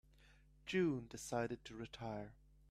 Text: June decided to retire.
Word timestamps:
June 0.65 1.05
decided 1.11 1.63
to 1.63 1.75
retire. 1.75 2.33